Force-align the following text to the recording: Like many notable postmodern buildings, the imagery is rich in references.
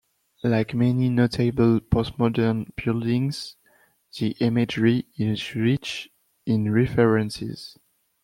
Like 0.43 0.73
many 0.73 1.09
notable 1.09 1.79
postmodern 1.79 2.71
buildings, 2.75 3.55
the 4.17 4.31
imagery 4.39 5.05
is 5.15 5.53
rich 5.53 6.09
in 6.47 6.71
references. 6.71 7.77